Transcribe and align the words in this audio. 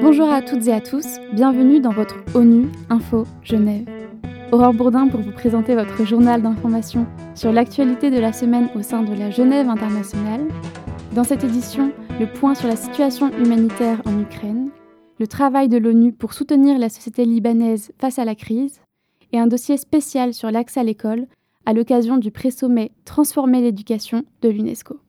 Bonjour 0.00 0.32
à 0.32 0.42
toutes 0.42 0.66
et 0.66 0.72
à 0.72 0.80
tous, 0.80 1.18
bienvenue 1.32 1.80
dans 1.80 1.90
votre 1.90 2.16
ONU 2.34 2.68
Info 2.90 3.24
Genève. 3.42 3.88
Aurore 4.52 4.74
Bourdin 4.74 5.08
pour 5.08 5.20
vous 5.20 5.32
présenter 5.32 5.74
votre 5.74 6.04
journal 6.04 6.42
d'information 6.42 7.06
sur 7.34 7.52
l'actualité 7.52 8.10
de 8.10 8.18
la 8.18 8.32
semaine 8.32 8.68
au 8.74 8.82
sein 8.82 9.02
de 9.02 9.14
la 9.14 9.30
Genève 9.30 9.68
internationale. 9.68 10.42
Dans 11.14 11.24
cette 11.24 11.44
édition, 11.44 11.92
le 12.20 12.26
point 12.26 12.54
sur 12.54 12.68
la 12.68 12.76
situation 12.76 13.30
humanitaire 13.36 14.00
en 14.06 14.20
Ukraine, 14.20 14.70
le 15.18 15.26
travail 15.26 15.68
de 15.68 15.78
l'ONU 15.78 16.12
pour 16.12 16.32
soutenir 16.32 16.78
la 16.78 16.88
société 16.88 17.24
libanaise 17.24 17.90
face 17.98 18.18
à 18.18 18.24
la 18.24 18.34
crise, 18.34 18.80
et 19.32 19.38
un 19.38 19.46
dossier 19.46 19.76
spécial 19.76 20.34
sur 20.34 20.50
l'accès 20.50 20.80
à 20.80 20.84
l'école 20.84 21.26
à 21.66 21.72
l'occasion 21.72 22.16
du 22.16 22.30
pré-sommet 22.30 22.92
Transformer 23.04 23.60
l'éducation 23.60 24.22
de 24.40 24.48
l'UNESCO. 24.48 25.00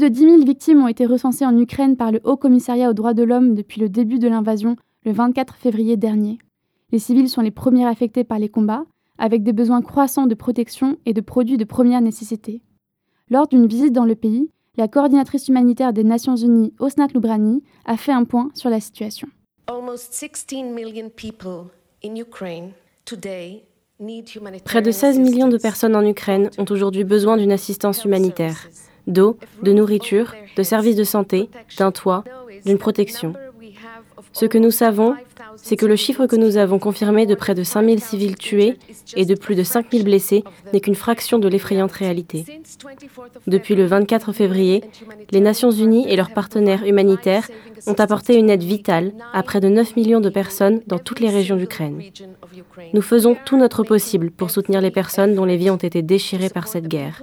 Plus 0.00 0.08
de 0.08 0.14
10 0.14 0.20
000 0.20 0.44
victimes 0.46 0.82
ont 0.82 0.88
été 0.88 1.04
recensées 1.04 1.44
en 1.44 1.58
Ukraine 1.58 1.94
par 1.94 2.10
le 2.10 2.22
Haut 2.24 2.38
Commissariat 2.38 2.88
aux 2.88 2.94
droits 2.94 3.12
de 3.12 3.22
l'homme 3.22 3.54
depuis 3.54 3.82
le 3.82 3.90
début 3.90 4.18
de 4.18 4.28
l'invasion 4.28 4.76
le 5.04 5.12
24 5.12 5.56
février 5.56 5.98
dernier. 5.98 6.38
Les 6.90 6.98
civils 6.98 7.28
sont 7.28 7.42
les 7.42 7.50
premiers 7.50 7.84
affectés 7.84 8.24
par 8.24 8.38
les 8.38 8.48
combats, 8.48 8.86
avec 9.18 9.42
des 9.42 9.52
besoins 9.52 9.82
croissants 9.82 10.26
de 10.26 10.34
protection 10.34 10.96
et 11.04 11.12
de 11.12 11.20
produits 11.20 11.58
de 11.58 11.64
première 11.64 12.00
nécessité. 12.00 12.62
Lors 13.28 13.46
d'une 13.46 13.66
visite 13.66 13.92
dans 13.92 14.06
le 14.06 14.14
pays, 14.14 14.48
la 14.78 14.88
coordinatrice 14.88 15.48
humanitaire 15.48 15.92
des 15.92 16.02
Nations 16.02 16.36
Unies, 16.36 16.72
Osnat 16.78 17.08
Loubrani, 17.12 17.62
a 17.84 17.98
fait 17.98 18.12
un 18.12 18.24
point 18.24 18.48
sur 18.54 18.70
la 18.70 18.80
situation. 18.80 19.28
Près 24.64 24.80
de 24.80 24.90
16 24.90 25.18
millions 25.18 25.48
de 25.48 25.58
personnes 25.58 25.94
en 25.94 26.06
Ukraine 26.06 26.48
ont 26.56 26.64
aujourd'hui 26.70 27.04
besoin 27.04 27.36
d'une 27.36 27.52
assistance 27.52 28.06
humanitaire, 28.06 28.70
d'eau, 29.10 29.36
de 29.62 29.72
nourriture, 29.72 30.34
de 30.56 30.62
services 30.62 30.96
de 30.96 31.04
santé, 31.04 31.48
d'un 31.78 31.92
toit, 31.92 32.24
d'une 32.64 32.78
protection. 32.78 33.34
Ce 34.32 34.46
que 34.46 34.58
nous 34.58 34.70
savons, 34.70 35.14
c'est 35.56 35.76
que 35.76 35.86
le 35.86 35.96
chiffre 35.96 36.26
que 36.26 36.36
nous 36.36 36.56
avons 36.56 36.78
confirmé 36.78 37.26
de 37.26 37.34
près 37.34 37.54
de 37.54 37.64
5000 37.64 38.00
civils 38.00 38.36
tués 38.36 38.76
et 39.16 39.24
de 39.24 39.34
plus 39.34 39.54
de 39.54 39.62
5000 39.62 40.04
blessés 40.04 40.44
n'est 40.72 40.80
qu'une 40.80 40.94
fraction 40.94 41.38
de 41.38 41.48
l'effrayante 41.48 41.92
réalité. 41.92 42.44
Depuis 43.46 43.74
le 43.74 43.86
24 43.86 44.32
février, 44.32 44.84
les 45.30 45.40
Nations 45.40 45.70
Unies 45.70 46.06
et 46.08 46.16
leurs 46.16 46.32
partenaires 46.32 46.84
humanitaires 46.84 47.48
ont 47.86 47.94
apporté 47.94 48.36
une 48.36 48.50
aide 48.50 48.62
vitale 48.62 49.12
à 49.32 49.42
près 49.42 49.60
de 49.60 49.68
9 49.68 49.96
millions 49.96 50.20
de 50.20 50.30
personnes 50.30 50.80
dans 50.86 50.98
toutes 50.98 51.20
les 51.20 51.30
régions 51.30 51.56
d'Ukraine. 51.56 52.00
Nous 52.94 53.02
faisons 53.02 53.36
tout 53.44 53.56
notre 53.56 53.82
possible 53.82 54.30
pour 54.30 54.50
soutenir 54.50 54.80
les 54.80 54.90
personnes 54.90 55.34
dont 55.34 55.44
les 55.44 55.56
vies 55.56 55.70
ont 55.70 55.76
été 55.76 56.02
déchirées 56.02 56.50
par 56.50 56.68
cette 56.68 56.88
guerre. 56.88 57.22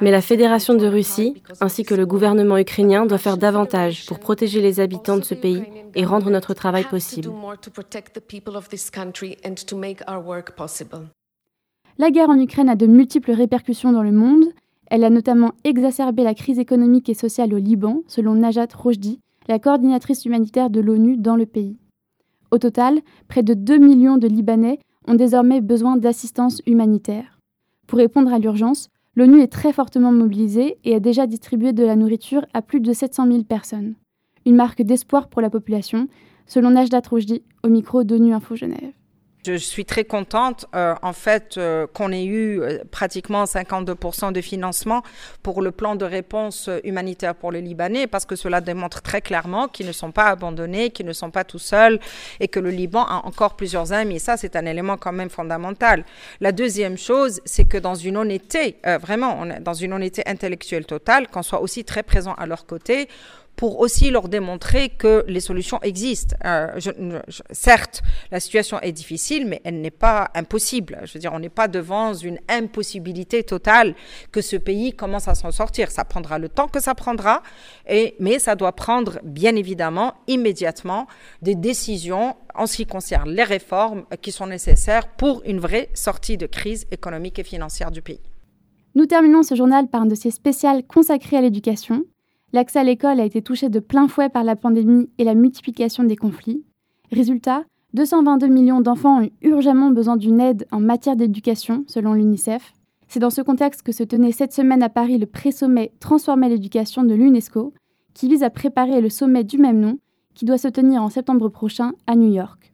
Mais 0.00 0.10
la 0.10 0.20
Fédération 0.20 0.74
de 0.74 0.86
Russie 0.86 1.42
ainsi 1.60 1.84
que 1.84 1.94
le 1.94 2.06
gouvernement 2.06 2.58
ukrainien 2.58 3.06
doivent 3.06 3.20
faire 3.20 3.36
davantage 3.38 4.06
pour 4.06 4.18
protéger 4.18 4.60
les 4.60 4.80
habitants 4.80 5.16
de 5.16 5.24
ce 5.24 5.34
pays 5.34 5.62
et 5.94 6.04
rendre 6.04 6.30
notre 6.30 6.54
travail 6.54 6.84
possible. 6.84 7.30
La 11.98 12.10
guerre 12.10 12.30
en 12.30 12.38
Ukraine 12.38 12.68
a 12.68 12.76
de 12.76 12.86
multiples 12.86 13.32
répercussions 13.32 13.92
dans 13.92 14.02
le 14.02 14.12
monde. 14.12 14.44
Elle 14.86 15.04
a 15.04 15.10
notamment 15.10 15.52
exacerbé 15.64 16.22
la 16.22 16.34
crise 16.34 16.58
économique 16.58 17.08
et 17.08 17.14
sociale 17.14 17.52
au 17.52 17.58
Liban, 17.58 18.02
selon 18.06 18.34
Najat 18.34 18.68
Rojdi, 18.74 19.20
la 19.48 19.58
coordinatrice 19.58 20.24
humanitaire 20.24 20.70
de 20.70 20.80
l'ONU 20.80 21.16
dans 21.16 21.36
le 21.36 21.46
pays. 21.46 21.76
Au 22.50 22.58
total, 22.58 23.00
près 23.28 23.42
de 23.42 23.54
2 23.54 23.78
millions 23.78 24.16
de 24.16 24.28
Libanais 24.28 24.78
ont 25.06 25.14
désormais 25.14 25.60
besoin 25.60 25.96
d'assistance 25.96 26.62
humanitaire. 26.66 27.38
Pour 27.86 27.98
répondre 27.98 28.32
à 28.32 28.38
l'urgence, 28.38 28.88
L'ONU 29.18 29.40
est 29.40 29.48
très 29.48 29.72
fortement 29.72 30.12
mobilisée 30.12 30.78
et 30.84 30.94
a 30.94 31.00
déjà 31.00 31.26
distribué 31.26 31.72
de 31.72 31.82
la 31.82 31.96
nourriture 31.96 32.46
à 32.54 32.62
plus 32.62 32.78
de 32.78 32.92
700 32.92 33.26
000 33.26 33.42
personnes. 33.42 33.96
Une 34.46 34.54
marque 34.54 34.82
d'espoir 34.82 35.26
pour 35.26 35.42
la 35.42 35.50
population, 35.50 36.06
selon 36.46 36.70
Najdat 36.70 37.02
Roujdi 37.10 37.42
au 37.64 37.68
micro 37.68 38.04
d'ONU 38.04 38.32
Info 38.32 38.54
Genève. 38.54 38.92
Je 39.48 39.56
suis 39.56 39.86
très 39.86 40.04
contente, 40.04 40.66
euh, 40.74 40.94
en 41.00 41.14
fait, 41.14 41.56
euh, 41.56 41.86
qu'on 41.86 42.12
ait 42.12 42.26
eu 42.26 42.60
euh, 42.60 42.84
pratiquement 42.90 43.44
52% 43.44 44.30
de 44.30 44.40
financement 44.42 45.02
pour 45.42 45.62
le 45.62 45.70
plan 45.70 45.96
de 45.96 46.04
réponse 46.04 46.68
humanitaire 46.84 47.34
pour 47.34 47.50
les 47.50 47.62
Libanais, 47.62 48.06
parce 48.06 48.26
que 48.26 48.36
cela 48.36 48.60
démontre 48.60 49.00
très 49.00 49.22
clairement 49.22 49.66
qu'ils 49.66 49.86
ne 49.86 49.92
sont 49.92 50.12
pas 50.12 50.26
abandonnés, 50.26 50.90
qu'ils 50.90 51.06
ne 51.06 51.14
sont 51.14 51.30
pas 51.30 51.44
tout 51.44 51.58
seuls, 51.58 51.98
et 52.40 52.48
que 52.48 52.60
le 52.60 52.68
Liban 52.68 53.04
a 53.04 53.22
encore 53.24 53.56
plusieurs 53.56 53.94
amis. 53.94 54.20
Ça, 54.20 54.36
c'est 54.36 54.54
un 54.54 54.66
élément 54.66 54.98
quand 54.98 55.12
même 55.12 55.30
fondamental. 55.30 56.04
La 56.40 56.52
deuxième 56.52 56.98
chose, 56.98 57.40
c'est 57.46 57.66
que 57.66 57.78
dans 57.78 57.94
une 57.94 58.18
honnêteté, 58.18 58.76
vraiment, 59.00 59.46
dans 59.60 59.74
une 59.74 59.94
honnêteté 59.94 60.22
intellectuelle 60.26 60.84
totale, 60.84 61.28
qu'on 61.28 61.42
soit 61.42 61.62
aussi 61.62 61.84
très 61.84 62.02
présent 62.02 62.34
à 62.34 62.44
leur 62.44 62.66
côté 62.66 63.08
pour 63.58 63.80
aussi 63.80 64.10
leur 64.10 64.28
démontrer 64.28 64.88
que 64.88 65.24
les 65.26 65.40
solutions 65.40 65.80
existent. 65.82 66.36
Euh, 66.44 66.78
certes, 67.50 68.02
la 68.30 68.38
situation 68.38 68.78
est 68.80 68.92
difficile, 68.92 69.48
mais 69.48 69.60
elle 69.64 69.80
n'est 69.80 69.90
pas 69.90 70.30
impossible. 70.36 71.00
Je 71.04 71.14
veux 71.14 71.18
dire, 71.18 71.32
on 71.34 71.40
n'est 71.40 71.48
pas 71.48 71.66
devant 71.66 72.14
une 72.14 72.38
impossibilité 72.48 73.42
totale 73.42 73.96
que 74.30 74.42
ce 74.42 74.54
pays 74.54 74.92
commence 74.92 75.26
à 75.26 75.34
s'en 75.34 75.50
sortir. 75.50 75.90
Ça 75.90 76.04
prendra 76.04 76.38
le 76.38 76.48
temps 76.48 76.68
que 76.68 76.78
ça 76.80 76.94
prendra, 76.94 77.42
mais 78.20 78.38
ça 78.38 78.54
doit 78.54 78.76
prendre, 78.76 79.18
bien 79.24 79.56
évidemment, 79.56 80.14
immédiatement 80.28 81.08
des 81.42 81.56
décisions 81.56 82.36
en 82.54 82.68
ce 82.68 82.76
qui 82.76 82.86
concerne 82.86 83.28
les 83.28 83.42
réformes 83.42 84.04
qui 84.22 84.30
sont 84.30 84.46
nécessaires 84.46 85.08
pour 85.08 85.42
une 85.44 85.58
vraie 85.58 85.88
sortie 85.94 86.36
de 86.36 86.46
crise 86.46 86.86
économique 86.92 87.40
et 87.40 87.44
financière 87.44 87.90
du 87.90 88.02
pays. 88.02 88.20
Nous 88.94 89.06
terminons 89.06 89.42
ce 89.42 89.56
journal 89.56 89.88
par 89.88 90.02
un 90.02 90.06
dossier 90.06 90.30
spécial 90.30 90.84
consacré 90.86 91.36
à 91.36 91.40
l'éducation. 91.40 92.04
L'accès 92.52 92.78
à 92.78 92.84
l'école 92.84 93.20
a 93.20 93.24
été 93.24 93.42
touché 93.42 93.68
de 93.68 93.78
plein 93.78 94.08
fouet 94.08 94.30
par 94.30 94.42
la 94.42 94.56
pandémie 94.56 95.10
et 95.18 95.24
la 95.24 95.34
multiplication 95.34 96.04
des 96.04 96.16
conflits. 96.16 96.64
Résultat, 97.12 97.64
222 97.92 98.46
millions 98.46 98.80
d'enfants 98.80 99.22
ont 99.22 99.30
urgemment 99.42 99.90
besoin 99.90 100.16
d'une 100.16 100.40
aide 100.40 100.66
en 100.70 100.80
matière 100.80 101.16
d'éducation, 101.16 101.84
selon 101.86 102.14
l'UNICEF. 102.14 102.72
C'est 103.06 103.20
dans 103.20 103.30
ce 103.30 103.42
contexte 103.42 103.82
que 103.82 103.92
se 103.92 104.02
tenait 104.02 104.32
cette 104.32 104.54
semaine 104.54 104.82
à 104.82 104.88
Paris 104.88 105.18
le 105.18 105.26
pré-sommet 105.26 105.92
Transformer 106.00 106.48
l'éducation 106.48 107.02
de 107.02 107.14
l'UNESCO, 107.14 107.74
qui 108.14 108.28
vise 108.28 108.42
à 108.42 108.50
préparer 108.50 109.00
le 109.00 109.10
sommet 109.10 109.44
du 109.44 109.58
même 109.58 109.80
nom, 109.80 109.98
qui 110.34 110.44
doit 110.44 110.58
se 110.58 110.68
tenir 110.68 111.02
en 111.02 111.10
septembre 111.10 111.48
prochain 111.48 111.92
à 112.06 112.16
New 112.16 112.32
York. 112.32 112.72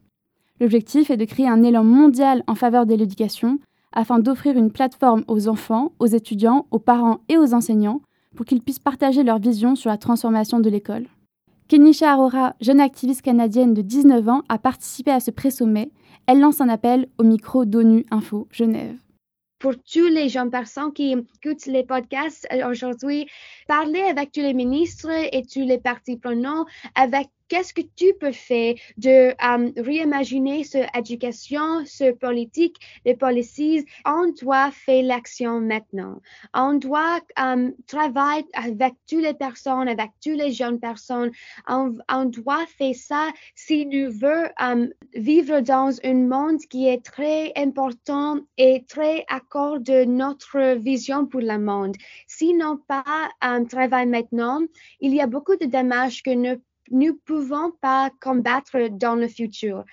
L'objectif 0.61 1.11
est 1.11 1.17
de 1.17 1.25
créer 1.25 1.49
un 1.49 1.65
élan 1.65 1.85
mondial 1.85 2.45
en 2.47 2.55
faveur 2.55 2.87
de 2.87 2.95
l'éducation, 2.95 3.59
afin 3.93 4.21
d'offrir 4.21 4.57
une 4.57 4.71
plateforme 4.71 5.25
aux 5.27 5.49
enfants, 5.49 5.93
aux 5.99 6.07
étudiants, 6.07 6.67
aux 6.71 6.79
parents 6.79 7.21
et 7.29 7.39
aux 7.39 7.55
enseignants 7.55 8.01
pour 8.35 8.47
qu'ils 8.47 8.63
puissent 8.63 8.79
partager 8.79 9.23
leur 9.23 9.39
vision 9.39 9.77
sur 9.77 9.91
la 9.91 9.99
transformation 9.99 10.61
de 10.61 10.71
l'école. 10.71 11.07
Kenisha 11.69 12.13
Arora, 12.13 12.55
jeune 12.61 12.81
activiste 12.81 13.23
canadienne 13.23 13.73
de 13.73 13.83
19 13.83 14.29
ans, 14.29 14.43
a 14.49 14.59
participé 14.59 15.11
à 15.11 15.21
ce 15.21 15.31
pré-sommet. 15.31 15.91
Elle 16.27 16.41
lance 16.41 16.61
un 16.61 16.69
appel 16.69 17.09
au 17.19 17.23
micro 17.23 17.65
d'ONU 17.65 18.05
Info 18.11 18.47
Genève. 18.51 18.97
Pour 19.59 19.73
tous 19.77 20.09
les 20.09 20.29
jeunes 20.29 20.51
personnes 20.51 20.93
qui 20.93 21.13
écoutent 21.13 21.65
les 21.65 21.85
podcasts 21.85 22.47
aujourd'hui, 22.69 23.27
parlez 23.67 24.03
avec 24.03 24.31
tous 24.31 24.43
les 24.43 24.53
ministres 24.53 25.09
et 25.11 25.43
tous 25.43 25.67
les 25.67 25.79
partis 25.79 26.19
prenants 26.19 26.67
avec 26.95 27.29
qu'est-ce 27.49 27.75
que 27.75 27.83
tu 27.97 28.15
peux 28.21 28.33
faire 28.33 28.75
de 28.97 29.35
um, 29.43 29.73
réimaginer 29.77 30.65
cette 30.65 30.89
éducation, 30.97 31.85
ce 31.85 32.13
politique, 32.13 32.77
les 33.05 33.15
policies? 33.15 33.85
On 34.05 34.33
doit 34.33 34.71
faire 34.71 35.05
l'action 35.05 35.61
maintenant. 35.61 36.21
On 36.55 36.75
doit 36.75 37.21
um, 37.39 37.73
travailler 37.87 38.47
avec 38.55 38.95
toutes 39.09 39.23
les 39.23 39.35
personnes, 39.35 39.89
avec 39.89 40.11
toutes 40.23 40.39
les 40.39 40.53
jeunes 40.53 40.81
personnes. 40.81 41.31
On, 41.69 42.25
doit 42.25 42.67
faire 42.79 42.95
ça 42.95 43.29
si 43.55 43.87
nous 43.87 44.11
voulons 44.11 44.49
um, 44.59 44.89
vivre 45.15 45.61
dans 45.61 45.95
un 46.05 46.15
monde 46.15 46.61
qui 46.71 46.89
est 46.89 47.05
très 47.05 47.53
important 47.57 48.39
et 48.57 48.85
très 48.89 49.25
accord 49.29 49.81
de 49.81 50.05
notre 50.05 50.77
vision 50.77 51.27
pour 51.27 51.41
le 51.41 51.59
monde. 51.59 51.95
Sinon 52.27 52.79
pas 52.89 53.05
travailler 53.69 54.07
maintenant, 54.07 54.61
il 55.01 55.15
y 55.15 55.21
a 55.21 55.27
beaucoup 55.27 55.57
de 55.57 55.67
dommages 55.67 56.23
que 56.23 56.31
nous 56.31 56.61
ne 56.91 57.11
pouvons 57.11 57.73
pas 57.81 58.11
combattre 58.21 58.89
dans 58.91 59.15
le 59.15 59.29
futur. 59.29 59.85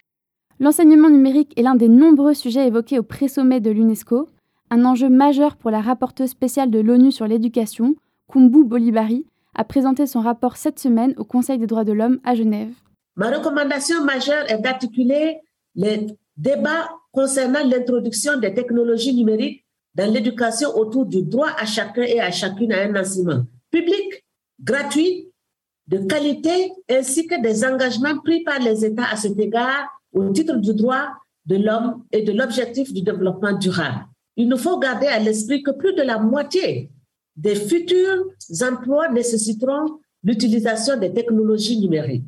L'enseignement 0.60 1.10
numérique 1.10 1.58
est 1.58 1.64
l'un 1.64 1.76
des 1.76 1.90
nombreux 1.90 2.34
sujets 2.34 2.68
évoqués 2.68 3.00
au 3.00 3.04
pré-sommet 3.04 3.60
de 3.60 3.72
l'UNESCO, 3.72 4.30
un 4.70 4.86
enjeu 4.86 5.10
majeur 5.10 5.56
pour 5.56 5.72
la 5.72 5.82
rapporteuse 5.82 6.30
spéciale 6.30 6.70
de 6.70 6.80
l'ONU 6.80 7.12
sur 7.12 7.28
l'éducation, 7.28 7.96
Kumbu 8.32 8.64
Bolibari, 8.64 9.26
a 9.56 9.64
présenté 9.64 10.06
son 10.06 10.22
rapport 10.22 10.58
cette 10.58 10.80
semaine 10.80 11.14
au 11.18 11.26
Conseil 11.26 11.58
des 11.58 11.68
droits 11.68 11.84
de 11.84 11.92
l'homme 11.92 12.20
à 12.24 12.36
Genève. 12.36 12.74
Ma 13.16 13.30
recommandation 13.30 14.04
majeure 14.06 14.50
est 14.50 14.60
d'articuler 14.60 15.40
les 15.76 16.08
débats 16.38 16.90
concernant 17.12 17.64
l'introduction 17.66 18.40
des 18.40 18.54
technologies 18.54 19.14
numériques 19.14 19.66
dans 19.96 20.12
l'éducation 20.12 20.70
autour 20.78 21.06
du 21.06 21.24
droit 21.24 21.50
à 21.58 21.66
chacun 21.66 22.04
et 22.04 22.20
à 22.20 22.32
chacune 22.32 22.72
à 22.72 22.84
un 22.84 22.96
enseignement 22.96 23.44
public, 23.72 24.26
gratuit 24.62 25.31
de 25.88 25.98
qualité 26.00 26.72
ainsi 26.90 27.28
que 27.28 27.42
des 27.42 27.66
engagements 27.66 28.18
pris 28.20 28.44
par 28.44 28.60
les 28.60 28.86
États 28.86 29.10
à 29.12 29.16
cet 29.16 29.40
égard 29.40 29.88
au 30.14 30.30
titre 30.30 30.56
du 30.58 30.74
droit 30.74 31.08
de 31.46 31.58
l'homme 31.58 32.04
et 32.12 32.22
de 32.22 32.32
l'objectif 32.32 32.94
du 32.94 33.02
développement 33.02 33.54
durable. 33.54 34.06
Il 34.38 34.48
nous 34.48 34.58
faut 34.58 34.80
garder 34.80 35.08
à 35.08 35.20
l'esprit 35.20 35.64
que 35.64 35.72
plus 35.72 35.94
de 35.94 36.02
la 36.02 36.20
moitié 36.20 36.90
des 37.36 37.56
futurs 37.56 38.26
emplois 38.62 39.10
nécessiteront 39.10 40.00
l'utilisation 40.24 40.98
des 40.98 41.12
technologies 41.12 41.80
numériques. 41.80 42.26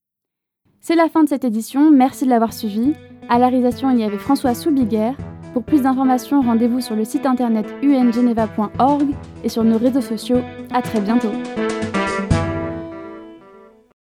C'est 0.81 0.95
la 0.95 1.07
fin 1.07 1.23
de 1.23 1.29
cette 1.29 1.45
édition, 1.45 1.91
merci 1.91 2.25
de 2.25 2.29
l'avoir 2.29 2.53
suivi. 2.53 2.93
À 3.29 3.39
la 3.39 3.47
réalisation, 3.47 3.89
il 3.91 3.99
y 3.99 4.03
avait 4.03 4.17
François 4.17 4.53
Soubiguerre. 4.53 5.15
Pour 5.53 5.63
plus 5.63 5.83
d'informations, 5.83 6.41
rendez-vous 6.41 6.81
sur 6.81 6.95
le 6.95 7.05
site 7.05 7.25
internet 7.25 7.67
ungeneva.org 7.83 9.07
et 9.43 9.49
sur 9.49 9.63
nos 9.63 9.77
réseaux 9.77 10.01
sociaux. 10.01 10.41
À 10.73 10.81
très 10.81 10.99
bientôt. 10.99 11.31